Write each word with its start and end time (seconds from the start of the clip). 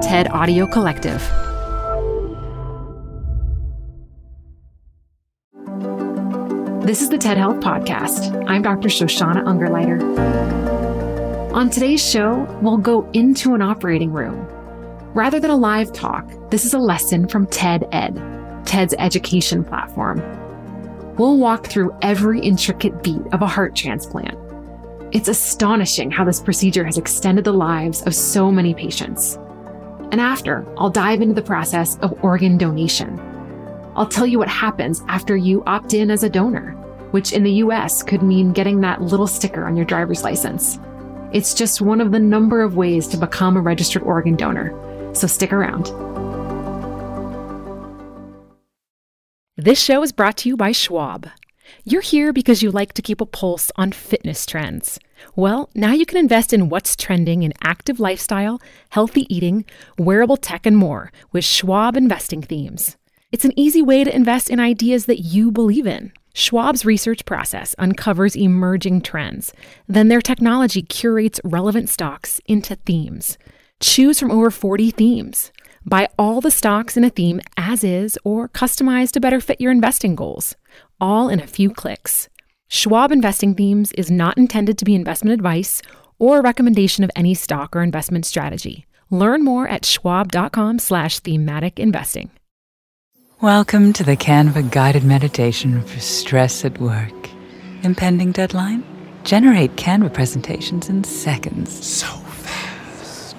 TED 0.00 0.30
Audio 0.30 0.66
Collective. 0.66 1.20
This 6.86 7.02
is 7.02 7.10
the 7.10 7.18
TED 7.18 7.36
Health 7.36 7.60
Podcast. 7.60 8.48
I'm 8.48 8.62
Dr. 8.62 8.88
Shoshana 8.88 9.44
Ungerleider. 9.44 10.00
On 11.52 11.68
today's 11.68 12.02
show, 12.02 12.46
we'll 12.62 12.78
go 12.78 13.10
into 13.12 13.54
an 13.54 13.60
operating 13.60 14.10
room. 14.10 14.46
Rather 15.12 15.38
than 15.38 15.50
a 15.50 15.56
live 15.56 15.92
talk, 15.92 16.50
this 16.50 16.64
is 16.64 16.72
a 16.72 16.78
lesson 16.78 17.28
from 17.28 17.46
TED 17.46 17.86
Ed, 17.92 18.18
TED's 18.64 18.94
education 18.98 19.62
platform. 19.62 20.22
We'll 21.16 21.36
walk 21.36 21.66
through 21.66 21.94
every 22.00 22.40
intricate 22.40 23.02
beat 23.02 23.22
of 23.32 23.42
a 23.42 23.46
heart 23.46 23.76
transplant. 23.76 24.38
It's 25.12 25.28
astonishing 25.28 26.10
how 26.10 26.24
this 26.24 26.40
procedure 26.40 26.84
has 26.84 26.96
extended 26.96 27.44
the 27.44 27.52
lives 27.52 28.00
of 28.02 28.14
so 28.14 28.50
many 28.50 28.72
patients. 28.72 29.38
And 30.12 30.20
after, 30.20 30.66
I'll 30.76 30.90
dive 30.90 31.22
into 31.22 31.34
the 31.34 31.42
process 31.42 31.98
of 31.98 32.24
organ 32.24 32.58
donation. 32.58 33.18
I'll 33.94 34.06
tell 34.06 34.26
you 34.26 34.38
what 34.38 34.48
happens 34.48 35.02
after 35.08 35.36
you 35.36 35.62
opt 35.66 35.94
in 35.94 36.10
as 36.10 36.22
a 36.22 36.30
donor 36.30 36.76
which 37.10 37.32
in 37.32 37.42
the 37.42 37.52
US 37.52 38.02
could 38.02 38.22
mean 38.22 38.52
getting 38.52 38.80
that 38.80 39.02
little 39.02 39.26
sticker 39.26 39.64
on 39.64 39.76
your 39.76 39.84
driver's 39.84 40.22
license. 40.22 40.78
It's 41.32 41.54
just 41.54 41.80
one 41.80 42.00
of 42.00 42.12
the 42.12 42.18
number 42.18 42.62
of 42.62 42.76
ways 42.76 43.06
to 43.08 43.16
become 43.16 43.56
a 43.56 43.60
registered 43.60 44.02
organ 44.02 44.36
donor, 44.36 44.74
so 45.14 45.26
stick 45.26 45.52
around. 45.52 45.86
This 49.56 49.80
show 49.80 50.02
is 50.02 50.12
brought 50.12 50.38
to 50.38 50.48
you 50.48 50.56
by 50.56 50.72
Schwab. 50.72 51.28
You're 51.84 52.00
here 52.00 52.32
because 52.32 52.62
you 52.62 52.70
like 52.70 52.94
to 52.94 53.02
keep 53.02 53.20
a 53.20 53.26
pulse 53.26 53.70
on 53.76 53.92
fitness 53.92 54.46
trends. 54.46 54.98
Well, 55.36 55.70
now 55.74 55.92
you 55.92 56.06
can 56.06 56.18
invest 56.18 56.52
in 56.52 56.68
what's 56.68 56.96
trending 56.96 57.42
in 57.42 57.52
active 57.62 58.00
lifestyle, 58.00 58.60
healthy 58.90 59.26
eating, 59.34 59.64
wearable 59.98 60.36
tech, 60.36 60.66
and 60.66 60.76
more 60.76 61.12
with 61.32 61.44
Schwab 61.44 61.96
investing 61.96 62.42
themes. 62.42 62.96
It's 63.32 63.44
an 63.44 63.58
easy 63.58 63.82
way 63.82 64.02
to 64.04 64.14
invest 64.14 64.50
in 64.50 64.58
ideas 64.58 65.06
that 65.06 65.20
you 65.20 65.50
believe 65.50 65.86
in. 65.86 66.12
Schwab's 66.34 66.84
research 66.84 67.24
process 67.24 67.74
uncovers 67.78 68.36
emerging 68.36 69.02
trends. 69.02 69.52
Then 69.88 70.08
their 70.08 70.20
technology 70.20 70.82
curates 70.82 71.40
relevant 71.44 71.88
stocks 71.88 72.40
into 72.46 72.76
themes. 72.76 73.36
Choose 73.80 74.18
from 74.18 74.30
over 74.30 74.50
40 74.50 74.90
themes. 74.90 75.52
Buy 75.84 76.08
all 76.18 76.40
the 76.40 76.50
stocks 76.50 76.96
in 76.96 77.04
a 77.04 77.10
theme 77.10 77.40
as 77.56 77.82
is 77.82 78.18
or 78.24 78.48
customize 78.48 79.10
to 79.12 79.20
better 79.20 79.40
fit 79.40 79.60
your 79.60 79.72
investing 79.72 80.14
goals, 80.14 80.54
all 81.00 81.28
in 81.28 81.40
a 81.40 81.46
few 81.46 81.70
clicks. 81.70 82.28
Schwab 82.72 83.10
Investing 83.10 83.56
Themes 83.56 83.90
is 83.98 84.12
not 84.12 84.38
intended 84.38 84.78
to 84.78 84.84
be 84.84 84.94
investment 84.94 85.34
advice 85.34 85.82
or 86.20 86.38
a 86.38 86.40
recommendation 86.40 87.02
of 87.02 87.10
any 87.16 87.34
stock 87.34 87.74
or 87.74 87.82
investment 87.82 88.24
strategy. 88.24 88.86
Learn 89.10 89.42
more 89.42 89.66
at 89.66 89.84
schwab.com/slash 89.84 91.18
thematic 91.18 91.80
investing. 91.80 92.30
Welcome 93.40 93.92
to 93.94 94.04
the 94.04 94.16
Canva 94.16 94.70
guided 94.70 95.02
meditation 95.02 95.82
for 95.82 95.98
stress 95.98 96.64
at 96.64 96.78
work. 96.80 97.12
Impending 97.82 98.30
deadline? 98.30 98.84
Generate 99.24 99.74
Canva 99.74 100.14
presentations 100.14 100.88
in 100.88 101.02
seconds. 101.02 101.84
So 101.84 102.06
fast. 102.06 103.34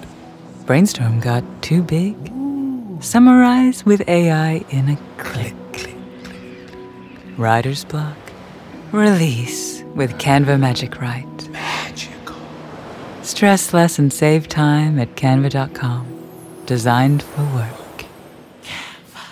Brainstorm 0.66 1.20
got 1.20 1.42
too 1.62 1.82
big? 1.82 2.14
Ooh. 2.32 2.98
Summarize 3.00 3.86
with 3.86 4.06
AI 4.06 4.62
in 4.68 4.90
a 4.90 4.96
click. 5.16 5.54
click, 5.72 5.96
click. 6.20 6.76
Writer's 7.38 7.86
block? 7.86 8.21
Release 8.92 9.82
with 9.94 10.18
Canva 10.18 10.60
Magic 10.60 11.00
Write. 11.00 11.48
Magical. 11.48 12.36
Stress 13.22 13.72
less 13.72 13.98
and 13.98 14.12
save 14.12 14.48
time 14.48 14.98
at 14.98 15.16
canva.com. 15.16 16.06
Designed 16.66 17.22
for 17.22 17.42
work. 17.54 18.04
Canva. 18.62 19.24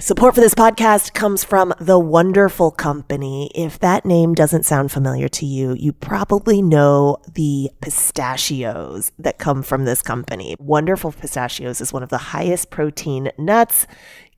Support 0.00 0.34
for 0.34 0.40
this 0.40 0.56
podcast 0.56 1.14
comes 1.14 1.44
from 1.44 1.72
The 1.78 2.00
Wonderful 2.00 2.72
Company. 2.72 3.52
If 3.54 3.78
that 3.78 4.04
name 4.04 4.34
doesn't 4.34 4.64
sound 4.64 4.90
familiar 4.90 5.28
to 5.28 5.46
you, 5.46 5.74
you 5.78 5.92
probably 5.92 6.60
know 6.62 7.18
the 7.32 7.70
pistachios 7.80 9.12
that 9.20 9.38
come 9.38 9.62
from 9.62 9.84
this 9.84 10.02
company. 10.02 10.56
Wonderful 10.58 11.12
Pistachios 11.12 11.80
is 11.80 11.92
one 11.92 12.02
of 12.02 12.08
the 12.08 12.18
highest 12.18 12.70
protein 12.70 13.30
nuts. 13.38 13.86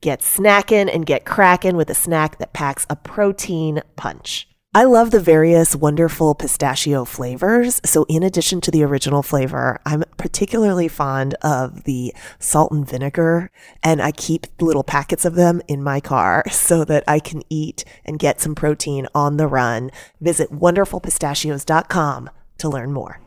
Get 0.01 0.21
snacking 0.21 0.93
and 0.93 1.05
get 1.05 1.25
cracking 1.25 1.75
with 1.75 1.89
a 1.89 1.95
snack 1.95 2.37
that 2.37 2.53
packs 2.53 2.85
a 2.89 2.95
protein 2.95 3.81
punch. 3.95 4.47
I 4.73 4.83
love 4.83 5.09
the 5.09 5.19
various 5.19 5.75
wonderful 5.75 6.35
pistachio 6.35 7.03
flavors. 7.03 7.81
So, 7.83 8.05
in 8.07 8.21
addition 8.21 8.61
to 8.61 8.69
the 8.69 8.83
original 8.83 9.23
flavor, 9.23 9.79
I'm 9.87 10.03
particularly 10.17 10.87
fond 10.87 11.33
of 11.41 11.85
the 11.85 12.13
salt 12.37 12.71
and 12.71 12.87
vinegar, 12.87 13.49
and 13.81 14.01
I 14.01 14.11
keep 14.11 14.45
little 14.61 14.83
packets 14.83 15.25
of 15.25 15.33
them 15.33 15.63
in 15.67 15.81
my 15.81 15.99
car 15.99 16.43
so 16.51 16.85
that 16.85 17.03
I 17.07 17.17
can 17.17 17.41
eat 17.49 17.85
and 18.05 18.19
get 18.19 18.39
some 18.39 18.53
protein 18.53 19.07
on 19.15 19.37
the 19.37 19.47
run. 19.47 19.89
Visit 20.21 20.51
wonderfulpistachios.com 20.51 22.29
to 22.59 22.69
learn 22.69 22.93
more. 22.93 23.26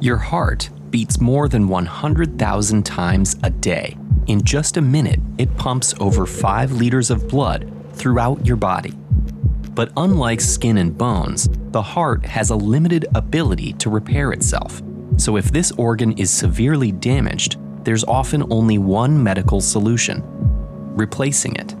Your 0.00 0.18
heart 0.18 0.68
beats 0.90 1.22
more 1.22 1.48
than 1.48 1.68
100,000 1.68 2.82
times 2.84 3.34
a 3.42 3.48
day. 3.48 3.96
In 4.26 4.42
just 4.42 4.76
a 4.76 4.82
minute, 4.82 5.20
it 5.38 5.56
pumps 5.56 5.94
over 6.00 6.26
5 6.26 6.72
liters 6.72 7.10
of 7.10 7.28
blood 7.28 7.72
throughout 7.94 8.44
your 8.44 8.56
body. 8.56 8.92
But 9.74 9.92
unlike 9.96 10.42
skin 10.42 10.76
and 10.76 10.96
bones, 10.96 11.48
the 11.70 11.80
heart 11.80 12.26
has 12.26 12.50
a 12.50 12.56
limited 12.56 13.06
ability 13.14 13.72
to 13.74 13.88
repair 13.88 14.32
itself. 14.32 14.82
So 15.16 15.38
if 15.38 15.50
this 15.50 15.72
organ 15.72 16.12
is 16.18 16.30
severely 16.30 16.92
damaged, 16.92 17.56
there's 17.84 18.04
often 18.04 18.44
only 18.50 18.76
one 18.76 19.22
medical 19.22 19.62
solution 19.62 20.22
replacing 20.94 21.56
it. 21.56 21.74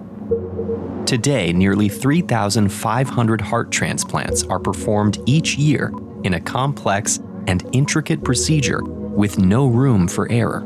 Today, 1.06 1.52
nearly 1.52 1.90
3,500 1.90 3.40
heart 3.42 3.70
transplants 3.70 4.42
are 4.44 4.58
performed 4.58 5.18
each 5.26 5.56
year 5.56 5.92
in 6.24 6.34
a 6.34 6.40
complex 6.40 7.20
and 7.46 7.68
intricate 7.72 8.22
procedure 8.24 8.82
with 8.84 9.38
no 9.38 9.66
room 9.66 10.06
for 10.08 10.30
error. 10.30 10.60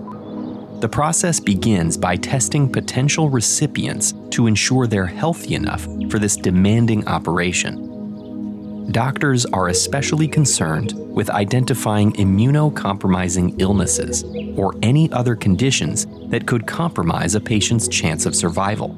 The 0.81 0.89
process 0.89 1.39
begins 1.39 1.99
by 1.99 2.17
testing 2.17 2.71
potential 2.71 3.29
recipients 3.29 4.15
to 4.31 4.47
ensure 4.47 4.87
they're 4.87 5.05
healthy 5.05 5.55
enough 5.55 5.85
for 6.11 6.19
this 6.19 6.37
demanding 6.37 7.07
operation. 7.07 8.91
Doctors 8.91 9.45
are 9.47 9.69
especially 9.69 10.27
concerned 10.27 10.95
with 11.15 11.29
identifying 11.29 12.13
immunocompromising 12.15 13.61
illnesses 13.61 14.25
or 14.57 14.75
any 14.83 15.13
other 15.13 15.37
conditions 15.37 16.07
that 16.29 16.47
could 16.47 16.67
compromise 16.67 17.35
a 17.35 17.41
patient's 17.41 17.87
chance 17.87 18.25
of 18.25 18.35
survival. 18.35 18.97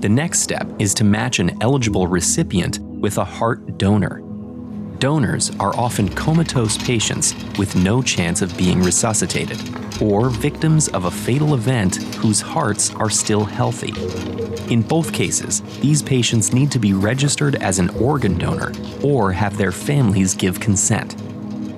The 0.00 0.08
next 0.08 0.40
step 0.40 0.66
is 0.78 0.94
to 0.94 1.04
match 1.04 1.40
an 1.40 1.60
eligible 1.60 2.06
recipient 2.06 2.78
with 2.78 3.18
a 3.18 3.24
heart 3.24 3.78
donor 3.78 4.22
Donors 5.00 5.50
are 5.58 5.74
often 5.76 6.10
comatose 6.10 6.76
patients 6.76 7.34
with 7.56 7.74
no 7.74 8.02
chance 8.02 8.42
of 8.42 8.54
being 8.58 8.82
resuscitated, 8.82 9.58
or 10.02 10.28
victims 10.28 10.88
of 10.88 11.06
a 11.06 11.10
fatal 11.10 11.54
event 11.54 11.96
whose 12.16 12.42
hearts 12.42 12.94
are 12.96 13.08
still 13.08 13.46
healthy. 13.46 13.94
In 14.70 14.82
both 14.82 15.10
cases, 15.10 15.62
these 15.80 16.02
patients 16.02 16.52
need 16.52 16.70
to 16.72 16.78
be 16.78 16.92
registered 16.92 17.54
as 17.62 17.78
an 17.78 17.88
organ 17.96 18.36
donor 18.36 18.72
or 19.02 19.32
have 19.32 19.56
their 19.56 19.72
families 19.72 20.34
give 20.34 20.60
consent. 20.60 21.18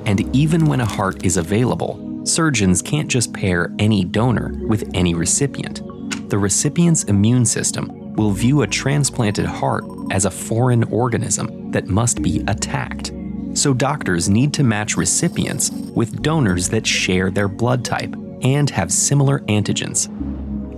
And 0.05 0.35
even 0.35 0.65
when 0.65 0.81
a 0.81 0.85
heart 0.85 1.25
is 1.25 1.37
available, 1.37 2.27
surgeons 2.27 2.83
can't 2.83 3.09
just 3.09 3.33
pair 3.33 3.73
any 3.79 4.03
donor 4.03 4.53
with 4.67 4.91
any 4.95 5.15
recipient. 5.15 5.81
The 6.29 6.39
recipient's 6.39 7.05
immune 7.05 7.45
system 7.45 8.17
will 8.17 8.33
view 8.33 8.63
a 8.63 8.67
transplanted 8.67 9.47
heart 9.47 9.85
as 10.11 10.25
a 10.25 10.31
foreign 10.31 10.83
organism 10.85 11.62
that 11.73 11.89
must 11.89 12.23
be 12.23 12.45
attacked. 12.49 13.13
So 13.55 13.75
doctors 13.75 14.29
need 14.29 14.55
to 14.55 14.63
match 14.63 14.97
recipients 14.97 15.71
with 15.71 16.23
donors 16.23 16.69
that 16.71 16.87
share 16.87 17.31
their 17.31 17.49
blood 17.49 17.85
type 17.85 18.15
and 18.43 18.71
have 18.71 18.93
similar 18.93 19.41
antigens. 19.41 20.09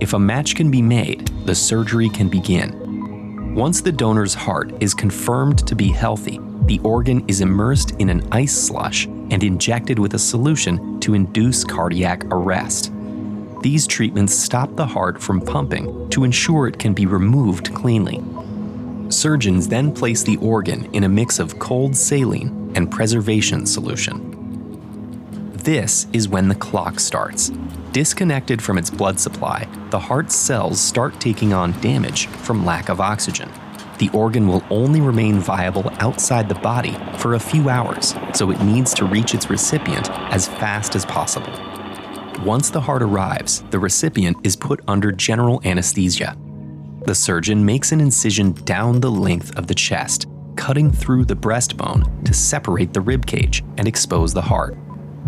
If 0.01 0.13
a 0.13 0.19
match 0.19 0.55
can 0.55 0.69
be 0.69 0.81
made, 0.81 1.27
the 1.45 1.55
surgery 1.55 2.09
can 2.09 2.27
begin. 2.27 3.55
Once 3.55 3.79
the 3.79 3.91
donor's 3.91 4.33
heart 4.33 4.73
is 4.81 4.93
confirmed 4.93 5.65
to 5.67 5.75
be 5.75 5.87
healthy, 5.87 6.39
the 6.65 6.79
organ 6.79 7.23
is 7.29 7.39
immersed 7.39 7.91
in 7.99 8.09
an 8.09 8.27
ice 8.31 8.53
slush 8.53 9.05
and 9.05 9.43
injected 9.43 9.97
with 9.97 10.13
a 10.15 10.19
solution 10.19 10.99
to 10.99 11.13
induce 11.13 11.63
cardiac 11.63 12.25
arrest. 12.25 12.91
These 13.61 13.87
treatments 13.87 14.35
stop 14.35 14.75
the 14.75 14.85
heart 14.85 15.21
from 15.21 15.39
pumping 15.39 16.09
to 16.09 16.23
ensure 16.25 16.67
it 16.67 16.77
can 16.77 16.93
be 16.93 17.05
removed 17.05 17.73
cleanly. 17.73 18.21
Surgeons 19.25 19.67
then 19.67 19.91
place 19.91 20.21
the 20.21 20.37
organ 20.37 20.85
in 20.93 21.03
a 21.03 21.09
mix 21.09 21.39
of 21.39 21.57
cold 21.57 21.95
saline 21.95 22.71
and 22.75 22.91
preservation 22.91 23.65
solution. 23.65 24.21
This 25.63 26.05
is 26.13 26.29
when 26.29 26.47
the 26.47 26.53
clock 26.53 26.99
starts. 26.99 27.49
Disconnected 27.91 28.61
from 28.61 28.77
its 28.77 28.91
blood 28.91 29.19
supply, 29.19 29.67
the 29.89 29.97
heart's 29.97 30.35
cells 30.35 30.79
start 30.79 31.19
taking 31.19 31.53
on 31.53 31.71
damage 31.81 32.27
from 32.27 32.67
lack 32.67 32.87
of 32.87 33.01
oxygen. 33.01 33.49
The 33.97 34.11
organ 34.13 34.47
will 34.47 34.63
only 34.69 35.01
remain 35.01 35.39
viable 35.39 35.89
outside 35.93 36.47
the 36.47 36.61
body 36.61 36.95
for 37.17 37.33
a 37.33 37.39
few 37.39 37.67
hours, 37.67 38.13
so 38.35 38.51
it 38.51 38.61
needs 38.61 38.93
to 38.93 39.05
reach 39.05 39.33
its 39.33 39.49
recipient 39.49 40.07
as 40.31 40.47
fast 40.47 40.95
as 40.95 41.03
possible. 41.03 41.51
Once 42.45 42.69
the 42.69 42.81
heart 42.81 43.01
arrives, 43.01 43.63
the 43.71 43.79
recipient 43.79 44.37
is 44.43 44.55
put 44.55 44.81
under 44.87 45.11
general 45.11 45.63
anesthesia. 45.65 46.37
The 47.05 47.13
surgeon 47.13 47.63
makes 47.63 47.91
an 47.91 48.01
incision 48.01 48.53
down 48.65 48.99
the 48.99 49.11
length 49.11 49.55
of 49.57 49.67
the 49.67 49.75
chest, 49.75 50.27
cutting 50.55 50.91
through 50.91 51.25
the 51.25 51.35
breastbone 51.35 52.25
to 52.25 52.33
separate 52.33 52.93
the 52.93 53.01
rib 53.01 53.27
cage 53.27 53.63
and 53.77 53.87
expose 53.87 54.33
the 54.33 54.41
heart. 54.41 54.75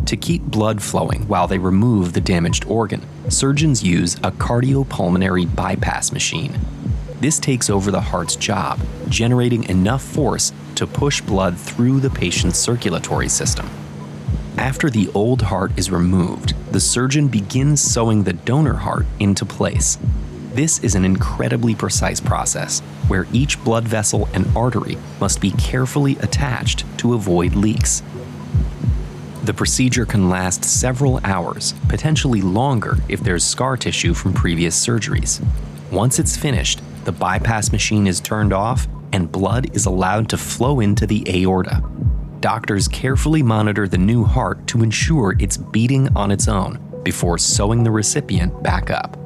To 0.07 0.18
keep 0.18 0.41
blood 0.41 0.81
flowing 0.81 1.27
while 1.27 1.47
they 1.47 1.59
remove 1.59 2.13
the 2.13 2.21
damaged 2.21 2.65
organ, 2.65 3.06
surgeons 3.29 3.83
use 3.83 4.15
a 4.24 4.31
cardiopulmonary 4.31 5.56
bypass 5.56 6.12
machine. 6.12 6.59
This 7.19 7.38
takes 7.38 7.69
over 7.69 7.91
the 7.91 8.01
heart's 8.01 8.35
job, 8.35 8.79
generating 9.07 9.65
enough 9.65 10.01
force 10.01 10.53
to 10.75 10.88
push 10.88 11.21
blood 11.21 11.59
through 11.59 12.00
the 12.00 12.09
patient's 12.09 12.57
circulatory 12.57 13.29
system. 13.29 13.69
After 14.57 14.89
the 14.89 15.09
old 15.13 15.44
heart 15.44 15.71
is 15.77 15.91
removed, 15.91 16.56
the 16.71 16.79
surgeon 16.79 17.27
begins 17.27 17.81
sewing 17.81 18.24
the 18.24 18.33
donor 18.33 18.74
heart 18.74 19.06
into 19.19 19.45
place. 19.45 20.00
This 20.57 20.80
is 20.80 20.95
an 20.95 21.06
incredibly 21.06 21.75
precise 21.75 22.19
process 22.19 22.80
where 23.09 23.27
each 23.31 23.63
blood 23.63 23.88
vessel 23.88 24.27
and 24.33 24.48
artery 24.57 24.98
must 25.19 25.39
be 25.39 25.51
carefully 25.51 26.18
attached 26.21 26.83
to 26.98 27.13
avoid 27.13 27.54
leaks. 27.54 28.01
The 29.44 29.54
procedure 29.54 30.07
can 30.07 30.31
last 30.31 30.65
several 30.65 31.19
hours, 31.24 31.75
potentially 31.89 32.42
longer 32.42 32.98
if 33.07 33.19
there's 33.19 33.45
scar 33.45 33.77
tissue 33.77 34.15
from 34.15 34.33
previous 34.33 34.75
surgeries. 34.83 35.45
Once 35.92 36.18
it's 36.18 36.36
finished, 36.36 36.81
the 37.06 37.12
bypass 37.12 37.71
machine 37.71 38.07
is 38.07 38.19
turned 38.19 38.51
off 38.51 38.88
and 39.13 39.31
blood 39.31 39.75
is 39.75 39.86
allowed 39.86 40.27
to 40.30 40.39
flow 40.39 40.80
into 40.80 41.06
the 41.06 41.24
aorta. 41.30 41.88
Doctors 42.39 42.88
carefully 42.88 43.44
monitor 43.44 43.88
the 43.88 44.00
new 44.00 44.24
heart 44.24 44.65
to 44.69 44.81
ensure 44.81 45.36
it's 45.38 45.57
beating 45.57 46.10
on 46.15 46.31
its 46.31 46.48
own 46.48 46.80
before 47.03 47.38
sewing 47.38 47.83
the 47.83 47.92
recipient 47.92 48.63
back 48.63 48.89
up. 48.89 49.17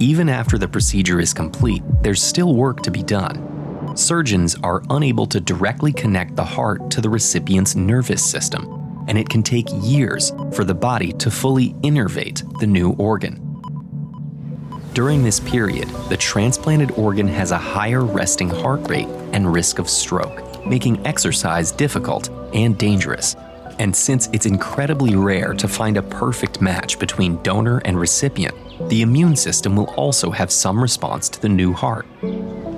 Even 0.00 0.28
after 0.28 0.58
the 0.58 0.66
procedure 0.66 1.20
is 1.20 1.32
complete, 1.32 1.82
there's 2.02 2.22
still 2.22 2.54
work 2.54 2.82
to 2.82 2.90
be 2.90 3.02
done. 3.02 3.96
Surgeons 3.96 4.56
are 4.64 4.82
unable 4.90 5.24
to 5.26 5.40
directly 5.40 5.92
connect 5.92 6.34
the 6.34 6.44
heart 6.44 6.90
to 6.90 7.00
the 7.00 7.08
recipient's 7.08 7.76
nervous 7.76 8.28
system, 8.28 9.04
and 9.06 9.16
it 9.16 9.28
can 9.28 9.42
take 9.42 9.66
years 9.82 10.32
for 10.52 10.64
the 10.64 10.74
body 10.74 11.12
to 11.12 11.30
fully 11.30 11.74
innervate 11.74 12.42
the 12.58 12.66
new 12.66 12.90
organ. 12.94 13.40
During 14.94 15.22
this 15.22 15.38
period, 15.38 15.88
the 16.08 16.16
transplanted 16.16 16.90
organ 16.92 17.28
has 17.28 17.52
a 17.52 17.58
higher 17.58 18.04
resting 18.04 18.50
heart 18.50 18.88
rate 18.88 19.08
and 19.32 19.52
risk 19.52 19.78
of 19.78 19.88
stroke, 19.88 20.66
making 20.66 21.06
exercise 21.06 21.70
difficult 21.70 22.30
and 22.52 22.76
dangerous. 22.76 23.36
And 23.78 23.94
since 23.94 24.28
it's 24.32 24.46
incredibly 24.46 25.14
rare 25.14 25.54
to 25.54 25.68
find 25.68 25.96
a 25.96 26.02
perfect 26.02 26.60
match 26.60 26.98
between 26.98 27.42
donor 27.42 27.78
and 27.84 27.98
recipient, 27.98 28.56
the 28.88 29.02
immune 29.02 29.36
system 29.36 29.76
will 29.76 29.90
also 29.94 30.30
have 30.30 30.50
some 30.50 30.80
response 30.80 31.28
to 31.28 31.40
the 31.40 31.48
new 31.48 31.72
heart. 31.72 32.06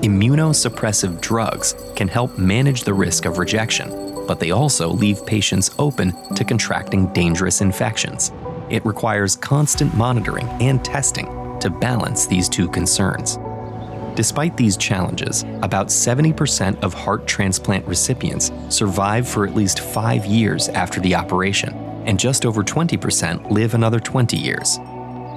Immunosuppressive 0.02 1.20
drugs 1.20 1.75
can 1.96 2.06
help 2.06 2.38
manage 2.38 2.84
the 2.84 2.94
risk 2.94 3.25
of 3.25 3.38
rejection, 3.38 3.90
but 4.26 4.38
they 4.38 4.50
also 4.50 4.88
leave 4.88 5.25
patients 5.26 5.75
open 5.78 6.12
to 6.34 6.44
contracting 6.44 7.12
dangerous 7.12 7.60
infections. 7.60 8.31
It 8.69 8.84
requires 8.84 9.37
constant 9.37 9.94
monitoring 9.94 10.46
and 10.60 10.84
testing 10.84 11.58
to 11.60 11.70
balance 11.70 12.26
these 12.26 12.48
two 12.48 12.69
concerns. 12.69 13.38
Despite 14.16 14.56
these 14.56 14.76
challenges, 14.76 15.44
about 15.62 15.88
70% 15.88 16.82
of 16.82 16.94
heart 16.94 17.26
transplant 17.26 17.87
recipients 17.87 18.50
survive 18.70 19.28
for 19.28 19.46
at 19.46 19.54
least 19.54 19.81
five 19.81 20.25
years 20.25 20.69
after 20.70 21.00
the 21.00 21.14
operation, 21.14 21.75
and 22.06 22.19
just 22.19 22.46
over 22.46 22.62
20% 22.62 23.50
live 23.50 23.75
another 23.75 24.00
20 24.00 24.37
years. 24.37 24.78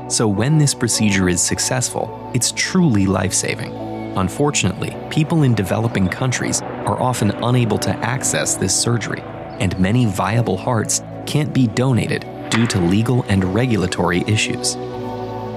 So, 0.10 0.28
when 0.28 0.58
this 0.58 0.74
procedure 0.74 1.30
is 1.30 1.40
successful, 1.40 2.32
it's 2.34 2.52
truly 2.54 3.06
life 3.06 3.32
saving. 3.32 3.72
Unfortunately, 4.18 4.98
people 5.12 5.44
in 5.44 5.54
developing 5.54 6.08
countries 6.08 6.64
are 6.64 7.00
often 7.00 7.30
unable 7.44 7.78
to 7.78 7.92
access 7.98 8.56
this 8.56 8.76
surgery, 8.76 9.22
and 9.60 9.80
many 9.80 10.08
viable 10.08 10.58
hearts 10.58 11.04
can't 11.28 11.54
be 11.54 11.68
donated 11.68 12.26
due 12.50 12.66
to 12.66 12.80
legal 12.80 13.22
and 13.30 13.54
regulatory 13.54 14.24
issues. 14.26 14.74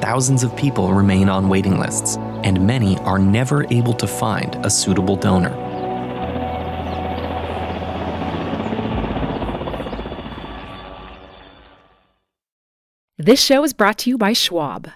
Thousands 0.02 0.44
of 0.44 0.54
people 0.54 0.92
remain 0.92 1.30
on 1.30 1.48
waiting 1.48 1.78
lists, 1.78 2.18
and 2.44 2.66
many 2.66 2.98
are 2.98 3.18
never 3.18 3.64
able 3.72 3.94
to 3.94 4.06
find 4.06 4.54
a 4.66 4.68
suitable 4.68 5.16
donor. 5.16 5.71
This 13.24 13.40
show 13.40 13.62
is 13.62 13.72
brought 13.72 13.98
to 13.98 14.10
you 14.10 14.18
by 14.18 14.32
Schwab. 14.32 14.90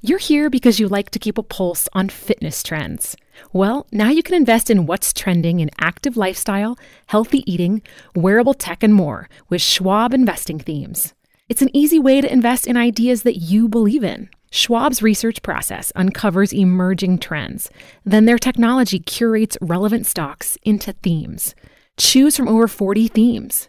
You're 0.00 0.18
here 0.18 0.50
because 0.50 0.80
you 0.80 0.88
like 0.88 1.10
to 1.10 1.18
keep 1.20 1.38
a 1.38 1.44
pulse 1.44 1.88
on 1.92 2.08
fitness 2.08 2.64
trends. 2.64 3.16
Well, 3.52 3.86
now 3.92 4.08
you 4.08 4.20
can 4.24 4.34
invest 4.34 4.68
in 4.68 4.86
what's 4.86 5.12
trending 5.12 5.60
in 5.60 5.70
active 5.78 6.16
lifestyle, 6.16 6.76
healthy 7.06 7.48
eating, 7.48 7.82
wearable 8.16 8.54
tech, 8.54 8.82
and 8.82 8.92
more 8.92 9.28
with 9.48 9.62
Schwab 9.62 10.12
investing 10.12 10.58
themes. 10.58 11.14
It's 11.48 11.62
an 11.62 11.70
easy 11.72 12.00
way 12.00 12.20
to 12.20 12.32
invest 12.32 12.66
in 12.66 12.76
ideas 12.76 13.22
that 13.22 13.36
you 13.36 13.68
believe 13.68 14.02
in. 14.02 14.28
Schwab's 14.50 15.00
research 15.00 15.40
process 15.42 15.92
uncovers 15.94 16.52
emerging 16.52 17.18
trends. 17.18 17.70
Then 18.04 18.24
their 18.24 18.38
technology 18.38 18.98
curates 18.98 19.56
relevant 19.60 20.04
stocks 20.04 20.58
into 20.64 20.94
themes. 20.94 21.54
Choose 21.96 22.36
from 22.36 22.48
over 22.48 22.66
40 22.66 23.06
themes. 23.06 23.68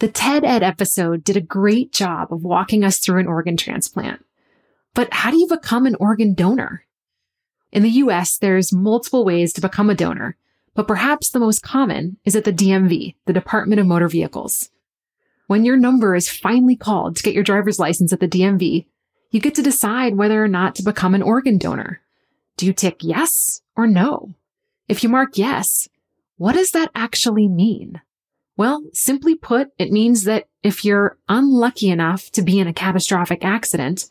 The 0.00 0.08
TED 0.08 0.46
Ed 0.46 0.62
episode 0.62 1.24
did 1.24 1.36
a 1.36 1.42
great 1.42 1.92
job 1.92 2.32
of 2.32 2.42
walking 2.42 2.84
us 2.84 2.98
through 2.98 3.20
an 3.20 3.26
organ 3.26 3.58
transplant. 3.58 4.24
But 4.94 5.12
how 5.12 5.30
do 5.30 5.36
you 5.36 5.46
become 5.46 5.84
an 5.84 5.94
organ 6.00 6.32
donor? 6.32 6.86
In 7.70 7.82
the 7.82 7.90
US, 7.90 8.38
there's 8.38 8.72
multiple 8.72 9.26
ways 9.26 9.52
to 9.52 9.60
become 9.60 9.90
a 9.90 9.94
donor, 9.94 10.38
but 10.74 10.88
perhaps 10.88 11.28
the 11.28 11.38
most 11.38 11.62
common 11.62 12.16
is 12.24 12.34
at 12.34 12.44
the 12.44 12.52
DMV, 12.52 13.14
the 13.26 13.34
Department 13.34 13.78
of 13.78 13.86
Motor 13.86 14.08
Vehicles. 14.08 14.70
When 15.48 15.66
your 15.66 15.76
number 15.76 16.14
is 16.14 16.30
finally 16.30 16.76
called 16.76 17.16
to 17.16 17.22
get 17.22 17.34
your 17.34 17.44
driver's 17.44 17.78
license 17.78 18.10
at 18.10 18.20
the 18.20 18.28
DMV, 18.28 18.86
you 19.30 19.38
get 19.38 19.54
to 19.56 19.62
decide 19.62 20.16
whether 20.16 20.42
or 20.42 20.48
not 20.48 20.74
to 20.76 20.82
become 20.82 21.14
an 21.14 21.22
organ 21.22 21.58
donor. 21.58 22.00
Do 22.56 22.64
you 22.64 22.72
tick 22.72 23.04
yes 23.04 23.60
or 23.76 23.86
no? 23.86 24.32
If 24.88 25.02
you 25.02 25.10
mark 25.10 25.36
yes, 25.36 25.90
what 26.38 26.54
does 26.54 26.70
that 26.70 26.90
actually 26.94 27.48
mean? 27.48 28.00
Well, 28.60 28.82
simply 28.92 29.36
put, 29.36 29.70
it 29.78 29.90
means 29.90 30.24
that 30.24 30.46
if 30.62 30.84
you're 30.84 31.16
unlucky 31.30 31.88
enough 31.88 32.30
to 32.32 32.42
be 32.42 32.60
in 32.60 32.66
a 32.66 32.74
catastrophic 32.74 33.42
accident, 33.42 34.10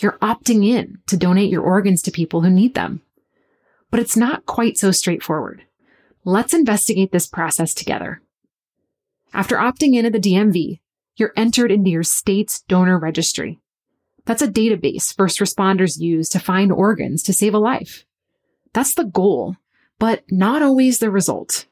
you're 0.00 0.18
opting 0.20 0.66
in 0.66 0.98
to 1.06 1.16
donate 1.16 1.48
your 1.48 1.62
organs 1.62 2.02
to 2.02 2.10
people 2.10 2.40
who 2.40 2.50
need 2.50 2.74
them. 2.74 3.02
But 3.92 4.00
it's 4.00 4.16
not 4.16 4.46
quite 4.46 4.78
so 4.78 4.90
straightforward. 4.90 5.62
Let's 6.24 6.52
investigate 6.52 7.12
this 7.12 7.28
process 7.28 7.72
together. 7.72 8.20
After 9.32 9.58
opting 9.58 9.94
in 9.94 10.06
at 10.06 10.12
the 10.12 10.18
DMV, 10.18 10.80
you're 11.14 11.32
entered 11.36 11.70
into 11.70 11.90
your 11.90 12.02
state's 12.02 12.62
donor 12.62 12.98
registry. 12.98 13.60
That's 14.24 14.42
a 14.42 14.48
database 14.48 15.14
first 15.14 15.38
responders 15.38 16.00
use 16.00 16.28
to 16.30 16.40
find 16.40 16.72
organs 16.72 17.22
to 17.22 17.32
save 17.32 17.54
a 17.54 17.58
life. 17.58 18.04
That's 18.72 18.94
the 18.94 19.04
goal, 19.04 19.54
but 20.00 20.24
not 20.32 20.62
always 20.62 20.98
the 20.98 21.12
result. 21.12 21.66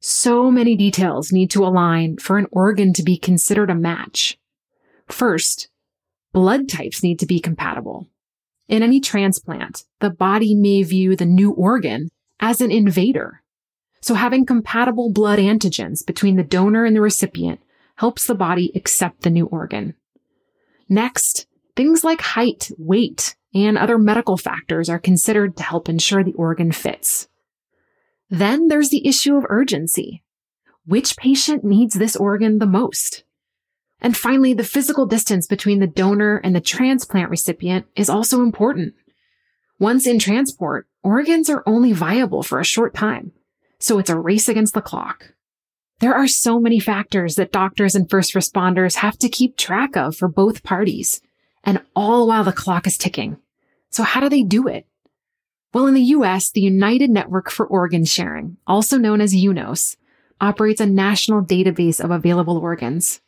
So 0.00 0.50
many 0.50 0.76
details 0.76 1.30
need 1.30 1.50
to 1.50 1.64
align 1.64 2.16
for 2.16 2.38
an 2.38 2.46
organ 2.50 2.94
to 2.94 3.02
be 3.02 3.18
considered 3.18 3.68
a 3.68 3.74
match. 3.74 4.38
First, 5.08 5.68
blood 6.32 6.70
types 6.70 7.02
need 7.02 7.18
to 7.18 7.26
be 7.26 7.38
compatible. 7.38 8.08
In 8.66 8.82
any 8.82 9.00
transplant, 9.00 9.84
the 9.98 10.08
body 10.08 10.54
may 10.54 10.82
view 10.84 11.16
the 11.16 11.26
new 11.26 11.52
organ 11.52 12.08
as 12.40 12.62
an 12.62 12.70
invader. 12.70 13.42
So 14.00 14.14
having 14.14 14.46
compatible 14.46 15.12
blood 15.12 15.38
antigens 15.38 16.06
between 16.06 16.36
the 16.36 16.44
donor 16.44 16.86
and 16.86 16.96
the 16.96 17.02
recipient 17.02 17.60
helps 17.96 18.26
the 18.26 18.34
body 18.34 18.72
accept 18.74 19.20
the 19.22 19.30
new 19.30 19.46
organ. 19.46 19.94
Next, 20.88 21.46
things 21.76 22.02
like 22.02 22.22
height, 22.22 22.70
weight, 22.78 23.36
and 23.52 23.76
other 23.76 23.98
medical 23.98 24.38
factors 24.38 24.88
are 24.88 24.98
considered 24.98 25.58
to 25.58 25.62
help 25.62 25.90
ensure 25.90 26.24
the 26.24 26.32
organ 26.32 26.72
fits. 26.72 27.28
Then 28.30 28.68
there's 28.68 28.90
the 28.90 29.06
issue 29.06 29.36
of 29.36 29.44
urgency. 29.48 30.22
Which 30.86 31.16
patient 31.16 31.64
needs 31.64 31.94
this 31.94 32.16
organ 32.16 32.58
the 32.58 32.66
most? 32.66 33.24
And 34.00 34.16
finally, 34.16 34.54
the 34.54 34.64
physical 34.64 35.04
distance 35.04 35.46
between 35.46 35.80
the 35.80 35.86
donor 35.86 36.36
and 36.38 36.54
the 36.54 36.60
transplant 36.60 37.28
recipient 37.28 37.86
is 37.96 38.08
also 38.08 38.40
important. 38.40 38.94
Once 39.78 40.06
in 40.06 40.18
transport, 40.18 40.86
organs 41.02 41.50
are 41.50 41.62
only 41.66 41.92
viable 41.92 42.42
for 42.42 42.60
a 42.60 42.64
short 42.64 42.94
time, 42.94 43.32
so 43.78 43.98
it's 43.98 44.10
a 44.10 44.18
race 44.18 44.48
against 44.48 44.74
the 44.74 44.80
clock. 44.80 45.34
There 45.98 46.14
are 46.14 46.28
so 46.28 46.58
many 46.58 46.80
factors 46.80 47.34
that 47.34 47.52
doctors 47.52 47.94
and 47.94 48.08
first 48.08 48.32
responders 48.34 48.96
have 48.96 49.18
to 49.18 49.28
keep 49.28 49.56
track 49.56 49.96
of 49.96 50.16
for 50.16 50.28
both 50.28 50.62
parties, 50.62 51.20
and 51.64 51.82
all 51.94 52.26
while 52.26 52.44
the 52.44 52.52
clock 52.52 52.86
is 52.86 52.96
ticking. 52.96 53.36
So 53.90 54.02
how 54.02 54.20
do 54.20 54.28
they 54.28 54.42
do 54.42 54.66
it? 54.66 54.86
Well, 55.72 55.86
in 55.86 55.94
the 55.94 56.00
US, 56.00 56.50
the 56.50 56.60
United 56.60 57.10
Network 57.10 57.50
for 57.50 57.64
Organ 57.64 58.04
Sharing, 58.04 58.56
also 58.66 58.98
known 58.98 59.20
as 59.20 59.34
UNOS, 59.34 59.96
operates 60.40 60.80
a 60.80 60.86
national 60.86 61.44
database 61.44 62.02
of 62.02 62.10
available 62.10 62.58
organs. 62.58 63.20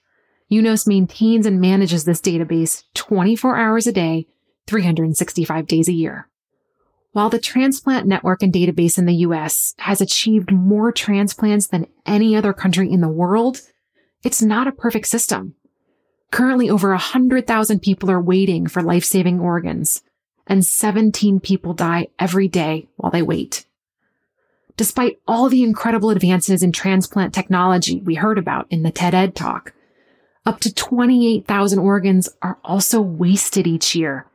UNOS 0.51 0.89
maintains 0.89 1.47
and 1.47 1.61
manages 1.61 2.05
this 2.05 2.21
database 2.21 2.83
24 2.95 3.57
hours 3.57 3.87
a 3.87 3.93
day, 3.93 4.27
365 4.67 5.67
days 5.67 5.89
a 5.89 5.93
year. 5.93 6.29
While 7.13 7.31
the 7.31 7.39
transplant 7.39 8.07
network 8.07 8.43
and 8.43 8.53
database 8.53 8.99
in 8.99 9.07
the 9.07 9.15
US 9.27 9.75
has 9.79 10.01
achieved 10.01 10.51
more 10.51 10.91
transplants 10.91 11.69
than 11.69 11.87
any 12.07 12.35
other 12.35 12.53
country 12.53 12.91
in 12.91 13.03
the 13.03 13.09
world, 13.09 13.61
it's 14.25 14.43
not 14.43 14.67
a 14.67 14.73
perfect 14.73 15.07
system. 15.07 15.55
Currently, 16.31 16.71
over 16.71 16.91
100,000 16.91 17.81
people 17.81 18.11
are 18.11 18.21
waiting 18.21 18.67
for 18.67 18.83
life 18.83 19.05
saving 19.05 19.39
organs, 19.39 20.03
and 20.53 20.67
17 20.67 21.41
people 21.41 21.73
die 21.73 22.09
every 22.19 22.47
day 22.47 22.87
while 22.97 23.11
they 23.11 23.23
wait. 23.23 23.65
Despite 24.77 25.19
all 25.27 25.49
the 25.49 25.63
incredible 25.63 26.11
advances 26.11 26.63
in 26.63 26.73
transplant 26.73 27.33
technology 27.33 28.03
we 28.03 28.17
heard 28.17 28.37
about 28.37 28.67
in 28.69 28.83
the 28.83 28.91
TED 28.91 29.15
Ed 29.15 29.35
talk, 29.35 29.73
up 30.45 30.61
to 30.61 30.75
28,000 30.75 31.79
organs 31.79 32.29
are 32.43 32.59
also 32.63 33.01
wasted 33.01 33.67
each 33.67 33.95
year 33.95 34.27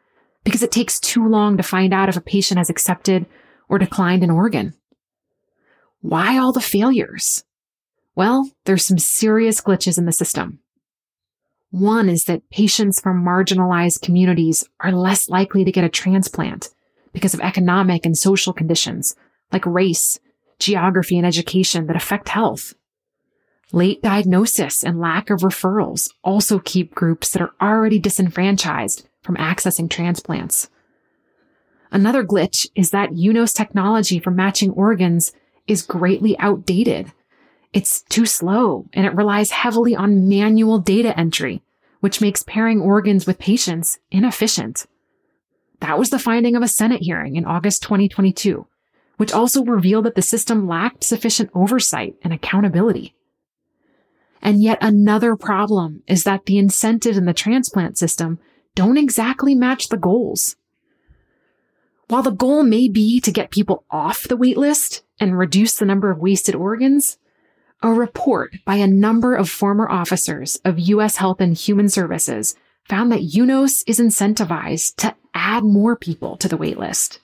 because 0.43 0.63
it 0.63 0.71
takes 0.71 0.99
too 0.99 1.27
long 1.27 1.55
to 1.55 1.61
find 1.61 1.93
out 1.93 2.09
if 2.09 2.17
a 2.17 2.21
patient 2.21 2.57
has 2.57 2.71
accepted 2.71 3.27
or 3.69 3.77
declined 3.77 4.23
an 4.23 4.31
organ. 4.31 4.73
Why 6.01 6.39
all 6.39 6.51
the 6.51 6.61
failures? 6.61 7.43
Well, 8.15 8.49
there's 8.65 8.87
some 8.87 8.97
serious 8.97 9.61
glitches 9.61 9.99
in 9.99 10.05
the 10.05 10.11
system. 10.11 10.61
One 11.71 12.09
is 12.09 12.25
that 12.25 12.49
patients 12.49 12.99
from 12.99 13.25
marginalized 13.25 14.01
communities 14.01 14.67
are 14.79 14.91
less 14.91 15.29
likely 15.29 15.65
to 15.65 15.71
get 15.71 15.83
a 15.83 15.89
transplant 15.89 16.69
because 17.11 17.33
of 17.33 17.41
economic 17.41 18.05
and 18.05 18.17
social 18.17 18.53
conditions 18.53 19.15
like 19.51 19.65
race, 19.65 20.19
geography, 20.59 21.17
and 21.17 21.25
education 21.25 21.87
that 21.87 21.95
affect 21.95 22.29
health. 22.29 22.73
Late 23.73 24.01
diagnosis 24.01 24.83
and 24.83 24.99
lack 24.99 25.29
of 25.29 25.41
referrals 25.41 26.09
also 26.23 26.59
keep 26.59 26.95
groups 26.95 27.31
that 27.31 27.41
are 27.41 27.53
already 27.61 27.99
disenfranchised 27.99 29.07
from 29.21 29.35
accessing 29.35 29.89
transplants. 29.89 30.69
Another 31.91 32.23
glitch 32.23 32.67
is 32.75 32.91
that 32.91 33.11
UNOS 33.11 33.53
technology 33.53 34.19
for 34.19 34.31
matching 34.31 34.71
organs 34.71 35.33
is 35.67 35.81
greatly 35.81 36.37
outdated 36.39 37.11
it's 37.73 38.01
too 38.03 38.25
slow 38.25 38.87
and 38.93 39.05
it 39.05 39.15
relies 39.15 39.51
heavily 39.51 39.95
on 39.95 40.27
manual 40.27 40.79
data 40.79 41.17
entry, 41.17 41.61
which 41.99 42.21
makes 42.21 42.43
pairing 42.43 42.81
organs 42.81 43.25
with 43.25 43.39
patients 43.39 43.99
inefficient. 44.11 44.85
That 45.79 45.99
was 45.99 46.09
the 46.09 46.19
finding 46.19 46.55
of 46.55 46.63
a 46.63 46.67
Senate 46.67 47.01
hearing 47.01 47.35
in 47.35 47.45
August 47.45 47.83
2022, 47.83 48.65
which 49.17 49.33
also 49.33 49.63
revealed 49.63 50.05
that 50.05 50.15
the 50.15 50.21
system 50.21 50.67
lacked 50.67 51.03
sufficient 51.03 51.51
oversight 51.53 52.15
and 52.23 52.33
accountability. 52.33 53.13
And 54.41 54.61
yet 54.61 54.77
another 54.81 55.35
problem 55.35 56.03
is 56.07 56.23
that 56.23 56.45
the 56.45 56.57
incentives 56.57 57.17
in 57.17 57.25
the 57.25 57.33
transplant 57.33 57.97
system 57.97 58.39
don't 58.75 58.97
exactly 58.97 59.55
match 59.55 59.89
the 59.89 59.97
goals. 59.97 60.55
While 62.07 62.23
the 62.23 62.31
goal 62.31 62.63
may 62.63 62.87
be 62.87 63.19
to 63.19 63.31
get 63.31 63.51
people 63.51 63.83
off 63.91 64.23
the 64.23 64.37
waitlist 64.37 65.01
and 65.19 65.37
reduce 65.37 65.75
the 65.75 65.85
number 65.85 66.09
of 66.09 66.19
wasted 66.19 66.55
organs, 66.55 67.17
a 67.81 67.93
report 67.93 68.55
by 68.65 68.75
a 68.75 68.87
number 68.87 69.35
of 69.35 69.49
former 69.49 69.89
officers 69.89 70.59
of 70.65 70.79
U.S. 70.79 71.17
Health 71.17 71.39
and 71.41 71.55
Human 71.55 71.89
Services 71.89 72.55
found 72.87 73.11
that 73.11 73.21
UNOS 73.21 73.83
is 73.85 73.99
incentivized 73.99 74.95
to 74.97 75.15
add 75.33 75.63
more 75.63 75.95
people 75.95 76.37
to 76.37 76.47
the 76.47 76.57
waitlist. 76.57 77.19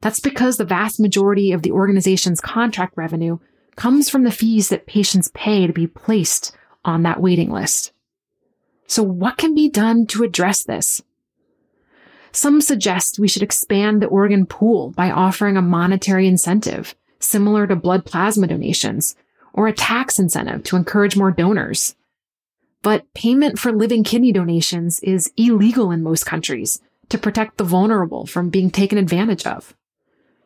That's 0.00 0.20
because 0.20 0.56
the 0.56 0.64
vast 0.64 1.00
majority 1.00 1.52
of 1.52 1.62
the 1.62 1.72
organization's 1.72 2.40
contract 2.40 2.94
revenue 2.96 3.38
comes 3.76 4.08
from 4.08 4.24
the 4.24 4.30
fees 4.30 4.68
that 4.68 4.86
patients 4.86 5.30
pay 5.34 5.66
to 5.66 5.72
be 5.72 5.86
placed 5.86 6.54
on 6.84 7.02
that 7.02 7.20
waiting 7.20 7.50
list. 7.50 7.92
So 8.86 9.02
what 9.02 9.38
can 9.38 9.54
be 9.54 9.68
done 9.68 10.06
to 10.08 10.22
address 10.22 10.62
this? 10.62 11.02
Some 12.32 12.60
suggest 12.60 13.18
we 13.18 13.28
should 13.28 13.42
expand 13.42 14.02
the 14.02 14.06
organ 14.06 14.44
pool 14.44 14.90
by 14.90 15.10
offering 15.10 15.56
a 15.56 15.62
monetary 15.62 16.26
incentive, 16.26 16.94
similar 17.18 17.66
to 17.66 17.76
blood 17.76 18.04
plasma 18.04 18.46
donations, 18.46 19.16
or 19.54 19.68
a 19.68 19.72
tax 19.72 20.18
incentive 20.18 20.64
to 20.64 20.76
encourage 20.76 21.16
more 21.16 21.30
donors. 21.30 21.94
But 22.82 23.12
payment 23.14 23.58
for 23.58 23.72
living 23.72 24.04
kidney 24.04 24.32
donations 24.32 25.00
is 25.00 25.32
illegal 25.38 25.90
in 25.90 26.02
most 26.02 26.26
countries 26.26 26.82
to 27.08 27.16
protect 27.16 27.56
the 27.56 27.64
vulnerable 27.64 28.26
from 28.26 28.50
being 28.50 28.70
taken 28.70 28.98
advantage 28.98 29.46
of. 29.46 29.74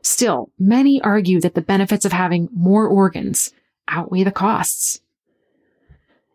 Still, 0.03 0.53
many 0.59 1.01
argue 1.01 1.41
that 1.41 1.55
the 1.55 1.63
benefits 1.63 2.05
of 2.05 2.13
having 2.13 2.49
more 2.53 2.87
organs 2.87 3.53
outweigh 3.89 4.23
the 4.23 4.31
costs. 4.31 5.01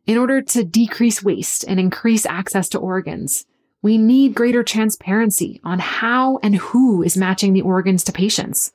In 0.06 0.18
order 0.18 0.42
to 0.42 0.66
decrease 0.66 1.24
waste 1.24 1.64
and 1.66 1.80
increase 1.80 2.26
access 2.26 2.68
to 2.70 2.80
organs, 2.80 3.46
we 3.82 3.98
need 3.98 4.36
greater 4.36 4.64
transparency 4.64 5.62
on 5.64 5.80
how 5.80 6.40
and 6.42 6.56
who 6.56 7.04
is 7.04 7.16
matching 7.16 7.54
the 7.54 7.62
organs 7.62 8.04
to 8.06 8.12
patients. 8.12 8.72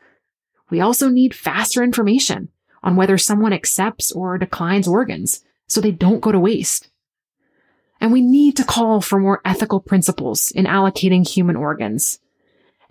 We 0.70 0.80
also 0.80 1.08
need 1.08 1.34
faster 1.34 1.82
information 1.82 2.48
on 2.82 2.96
whether 2.96 3.18
someone 3.18 3.52
accepts 3.52 4.12
or 4.12 4.38
declines 4.38 4.88
organs 4.88 5.44
so 5.66 5.80
they 5.80 5.92
don't 5.92 6.20
go 6.20 6.32
to 6.32 6.40
waste. 6.40 6.88
And 8.00 8.12
we 8.12 8.20
need 8.20 8.56
to 8.56 8.64
call 8.64 9.00
for 9.00 9.18
more 9.18 9.40
ethical 9.44 9.80
principles 9.80 10.50
in 10.50 10.66
allocating 10.66 11.28
human 11.28 11.56
organs. 11.56 12.20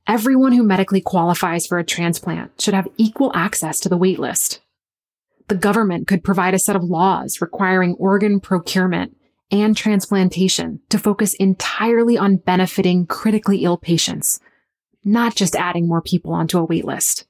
Everyone 0.06 0.54
who 0.54 0.64
medically 0.64 1.02
qualifies 1.02 1.66
for 1.66 1.80
a 1.80 1.84
transplant 1.84 2.62
should 2.62 2.74
have 2.74 2.88
equal 2.98 3.32
access 3.36 3.80
to 3.82 3.90
the 3.90 3.98
waitlist. 3.98 4.60
The 5.48 5.56
government 5.56 6.08
could 6.08 6.24
provide 6.24 6.54
a 6.54 6.60
set 6.60 6.76
of 6.76 6.84
laws 6.84 7.40
requiring 7.40 7.94
organ 7.94 8.40
procurement 8.40 9.16
and 9.50 9.78
transplantation 9.78 10.82
to 10.90 11.00
focus 11.00 11.34
entirely 11.36 12.18
on 12.18 12.38
benefiting 12.38 13.06
critically 13.06 13.64
ill 13.64 13.78
patients, 13.78 14.42
not 15.06 15.36
just 15.36 15.56
adding 15.56 15.88
more 15.88 16.02
people 16.02 16.34
onto 16.34 16.60
a 16.60 16.68
waitlist. 16.68 17.26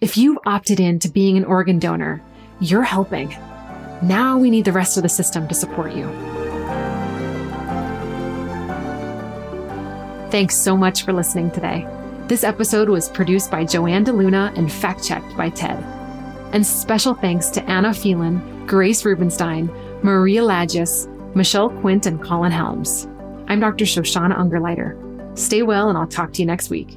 If 0.00 0.16
you've 0.16 0.38
opted 0.46 0.80
in 0.80 0.98
to 1.00 1.10
being 1.10 1.36
an 1.36 1.44
organ 1.44 1.78
donor, 1.78 2.22
you're 2.58 2.82
helping. 2.82 3.36
Now 4.00 4.38
we 4.38 4.48
need 4.48 4.64
the 4.64 4.72
rest 4.72 4.96
of 4.96 5.02
the 5.02 5.10
system 5.10 5.46
to 5.48 5.54
support 5.54 5.92
you. 5.94 6.06
Thanks 10.30 10.56
so 10.56 10.74
much 10.74 11.02
for 11.02 11.12
listening 11.12 11.50
today. 11.50 11.86
This 12.28 12.44
episode 12.44 12.88
was 12.88 13.10
produced 13.10 13.50
by 13.50 13.66
Joanne 13.66 14.06
DeLuna 14.06 14.56
and 14.56 14.72
fact 14.72 15.04
checked 15.04 15.36
by 15.36 15.50
Ted. 15.50 15.76
And 16.54 16.64
special 16.64 17.12
thanks 17.12 17.50
to 17.50 17.62
Anna 17.64 17.92
Phelan, 17.92 18.66
Grace 18.66 19.04
Rubenstein, 19.04 19.66
Maria 20.02 20.40
Lagis, 20.40 21.08
Michelle 21.34 21.68
Quint, 21.68 22.06
and 22.06 22.22
Colin 22.22 22.52
Helms. 22.52 23.06
I'm 23.48 23.60
Dr. 23.60 23.84
Shoshana 23.84 24.34
Ungerleider. 24.34 25.38
Stay 25.38 25.60
well, 25.60 25.90
and 25.90 25.98
I'll 25.98 26.06
talk 26.06 26.32
to 26.32 26.40
you 26.40 26.46
next 26.46 26.70
week. 26.70 26.96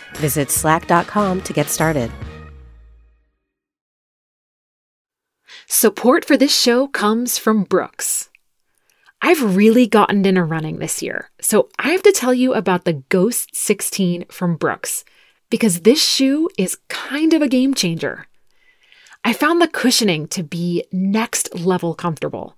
Visit 0.15 0.51
slack.com 0.51 1.41
to 1.41 1.53
get 1.53 1.67
started. 1.67 2.11
Support 5.67 6.25
for 6.25 6.37
this 6.37 6.57
show 6.57 6.87
comes 6.87 7.37
from 7.37 7.63
Brooks. 7.63 8.29
I've 9.21 9.55
really 9.55 9.87
gotten 9.87 10.25
into 10.25 10.43
running 10.43 10.79
this 10.79 11.01
year, 11.01 11.29
so 11.39 11.69
I 11.77 11.91
have 11.91 12.03
to 12.03 12.11
tell 12.11 12.33
you 12.33 12.53
about 12.53 12.85
the 12.85 13.03
Ghost 13.09 13.55
16 13.55 14.25
from 14.29 14.57
Brooks 14.57 15.05
because 15.49 15.81
this 15.81 16.03
shoe 16.03 16.49
is 16.57 16.79
kind 16.89 17.33
of 17.33 17.41
a 17.41 17.47
game 17.47 17.73
changer. 17.73 18.25
I 19.23 19.33
found 19.33 19.61
the 19.61 19.67
cushioning 19.67 20.27
to 20.29 20.41
be 20.41 20.83
next 20.91 21.53
level 21.53 21.93
comfortable. 21.93 22.57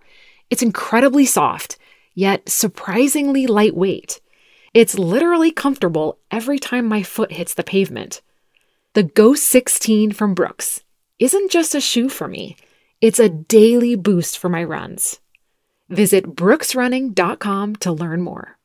It's 0.50 0.64
incredibly 0.64 1.26
soft, 1.26 1.78
yet 2.16 2.48
surprisingly 2.48 3.48
lightweight. 3.48 4.22
It's 4.74 4.98
literally 4.98 5.52
comfortable 5.52 6.18
every 6.32 6.58
time 6.58 6.88
my 6.88 7.04
foot 7.04 7.32
hits 7.32 7.54
the 7.54 7.64
pavement. 7.64 8.22
The 8.94 9.04
Ghost 9.04 9.44
16 9.44 10.14
from 10.14 10.34
Brooks 10.34 10.82
isn't 11.20 11.52
just 11.52 11.76
a 11.76 11.82
shoe 11.82 12.10
for 12.10 12.28
me, 12.28 12.58
it's 13.00 13.20
a 13.20 13.30
daily 13.30 13.96
boost 13.96 14.40
for 14.40 14.50
my 14.50 14.64
runs. 14.64 15.20
Visit 15.90 16.36
brooksrunning.com 16.36 17.76
to 17.78 17.92
learn 17.92 18.24
more. 18.24 18.58